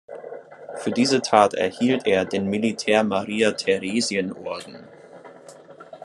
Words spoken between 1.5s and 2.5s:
erhielt er den